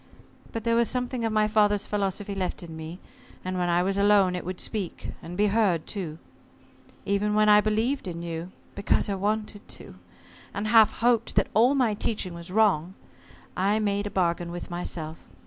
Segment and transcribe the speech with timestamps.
[0.51, 2.97] But there was something of my father's philosophy left in me,
[3.45, 6.17] and when I was alone it would speak, and be heard, too.
[7.05, 9.93] Even when I believed in you because I wanted to
[10.55, 12.95] and half hoped that all my teaching was wrong,
[13.55, 15.19] I made a bargain with myself.